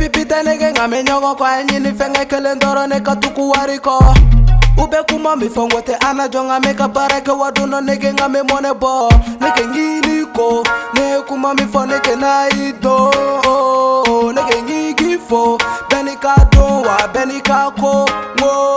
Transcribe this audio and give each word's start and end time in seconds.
epipita 0.00 0.42
nenge 0.42 0.72
ngamenyogo 0.72 1.34
kwaenyini 1.34 1.92
fengekele 1.92 2.54
ndoro 2.54 2.86
nekatuku 2.86 3.50
wariko 3.50 4.04
ubekuma 4.84 5.36
mifongote 5.36 5.94
anajo 5.96 6.44
ngamekaparake 6.44 7.30
wadono 7.30 7.80
nenge 7.80 8.12
ngamemone 8.12 8.74
bo 8.74 9.12
nenge 9.40 9.66
nginiko 9.68 10.66
nekuma 10.94 11.54
mifo 11.54 11.86
nenge 11.86 12.16
naido 12.16 13.14
nenge 14.34 14.62
ngigifo 14.62 15.58
benikadowa 15.90 17.08
benikako 17.12 18.08
ngoo 18.40 18.69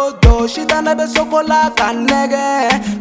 shita 0.52 0.78
na 0.86 0.92
bɛ 1.00 1.06
sokola 1.16 1.62
ka 1.80 1.88
nɛgɛ 2.08 2.48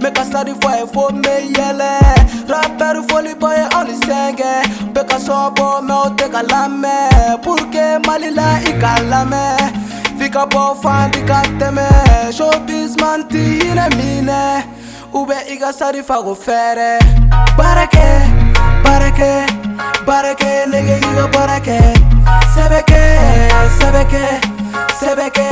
mɛ 0.02 0.08
ka 0.16 0.24
sari 0.32 0.52
fɔ 0.62 0.68
a 0.82 0.86
fo 0.92 1.04
me 1.22 1.30
yele 1.56 1.98
yɛlɛ 1.98 2.48
rapɛri 2.52 3.00
folibɔ 3.08 3.48
ye 3.56 3.62
anw 3.76 3.82
ni 3.88 3.94
sɛngɛ 4.06 4.50
bɛ 4.94 5.02
ka 5.10 5.16
sɔn 5.26 5.46
bɔ 5.56 5.68
mɛ 5.88 5.94
o 6.06 6.08
tɛ 6.18 6.26
ka 6.34 6.40
lamɛn 6.42 8.00
mali 8.06 8.30
la 8.30 8.48
i 8.70 8.72
ka 8.82 8.92
lamɛn 9.10 9.56
f'i 10.18 10.28
ka 10.32 10.46
bɔ 10.46 10.62
fan 10.82 11.10
di 11.10 11.20
ka 11.22 11.42
tɛmɛ 11.58 11.86
showbiz 12.38 12.92
man 13.00 13.28
ti 13.28 13.42
hinɛ 13.60 13.86
minɛ 13.98 14.38
u 15.16 15.26
bɛ 15.26 15.36
i 15.52 15.54
ka 15.56 15.70
sari 15.72 16.02
fago 16.02 16.34
fɛɛrɛ 16.44 16.98
baara 17.58 17.86
kɛ 17.86 18.20
baara 18.84 19.10
kɛ 19.10 19.46
nege 20.70 20.94
i 21.08 21.10
ka 21.16 21.26
baara 21.36 21.58
kɛ 21.58 21.78
sɛbɛ 22.54 22.80
kɛ 25.34 25.51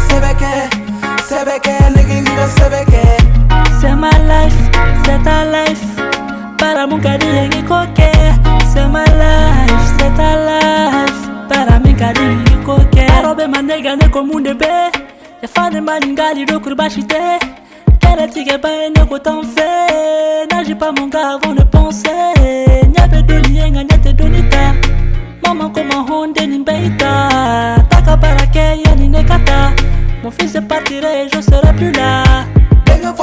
sebeke, 0.07 1.27
sebeke, 1.27 1.77
sebeke 2.57 3.24
C'est 3.85 3.95
ma 3.95 4.09
life, 4.09 4.69
c'est 5.05 5.21
ta 5.21 5.45
life 5.45 5.85
Para 6.57 6.87
mukadi 6.87 7.27
yengi 7.27 7.61
koke 7.63 8.09
C'est 8.67 8.87
ma 8.87 9.03
life, 9.03 9.85
c'est 9.99 10.11
ta 10.15 10.35
life 10.35 11.29
Para 11.47 11.77
mikadi 11.79 12.19
yengi 12.19 12.55
koke 12.65 13.05
Arobe 13.19 13.45
manega 13.47 13.95
neko 13.95 14.23
mundebe 14.25 14.91
Yafane 15.43 15.81
maningali 15.81 16.45
rokuri 16.45 16.75
bashite 16.75 17.21
Kere 17.99 18.27
tige 18.27 18.57
bae 18.57 18.89
neko 18.97 19.19
tanfe 19.19 19.67
N'agis 20.51 20.73
pas 20.73 20.91
mon 20.91 21.07
gars 21.07 21.35
avant 21.37 21.53
de 21.53 21.61
penser 21.61 22.09
Nyabe 22.97 23.21
doni 23.27 23.59
yenga 23.59 23.83
nyate 23.83 24.13
donita 24.15 24.73
Maman 25.45 25.69
koma 25.69 26.03
honde 26.09 26.39
ni 26.47 26.57
mbeita 26.57 27.29
Taka 27.89 28.17
para 28.17 28.47
ke 28.47 28.81
yani 28.83 29.09
nekata 29.09 29.69
Mon 30.23 30.31
fils 30.31 30.55
est 30.55 30.67
partiré 30.67 31.25
et 31.25 31.27
je 31.31 31.39
serai 31.39 31.71
plus 31.75 31.91
là 31.91 32.23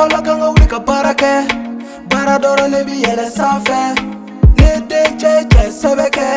fɔlɔ 0.02 0.20
kan 0.24 0.38
ka 0.42 0.46
wuli 0.50 0.66
ka 0.72 0.78
baara 0.86 1.12
kɛ 1.20 1.32
baara 2.10 2.34
dɔrɔn 2.42 2.68
le 2.72 2.80
bi 2.86 2.94
yɛlɛ 3.04 3.26
sanfɛ 3.36 3.78
ne 4.58 4.70
den 4.90 5.08
cɛ 5.20 5.32
cɛ 5.52 5.62
sɛbɛ 5.80 6.06
kɛ 6.16 6.30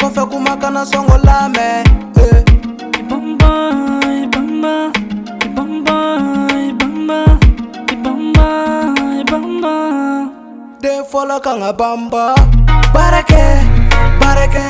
kɔfɛ 0.00 0.22
kuma 0.30 0.52
kana 0.62 0.82
sɔngɔ 0.90 1.16
lamɛn 1.28 1.84
eh. 2.16 2.42
Bamba, 3.08 3.52
bamba, 4.32 4.74
bamba, 5.56 5.98
bamba, 6.78 7.36
bamba, 8.02 8.48
bamba. 9.30 9.74
Den 10.82 11.00
fɔlɔ 11.10 11.36
kan 11.44 11.58
ka 11.64 11.70
bamba. 11.80 12.24
Baara 12.94 13.22
kɛ, 13.30 13.42
baara 14.20 14.46
kɛ, 14.54 14.64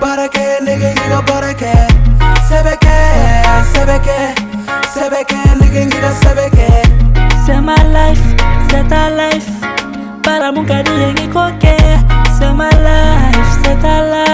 baara 0.00 0.26
kɛ, 0.34 0.42
nege 0.66 0.86
i 0.90 0.94
ka 1.10 1.20
baara 1.28 1.54
kɛ. 1.62 1.83
set 8.74 8.90
a 8.92 9.08
life. 9.20 9.50
Para 10.22 10.50
nunca 10.52 10.82
ninguém 10.82 11.14
me 11.14 11.32
qualquer. 11.32 11.98
Set 12.38 12.52
my 12.54 12.68
life, 12.68 13.62
set 13.64 13.84
a 13.84 13.96
life. 14.12 14.33